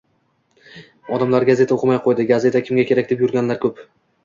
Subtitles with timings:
[1.17, 3.87] “Odamlar gazeta oʻqimay qoʻydi”, “Gazeta kimga kerak” deb yurganlar koʻp.